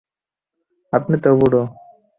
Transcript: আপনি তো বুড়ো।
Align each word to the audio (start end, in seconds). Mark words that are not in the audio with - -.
আপনি 0.93 1.15
তো 1.23 1.29
বুড়ো। 1.39 1.61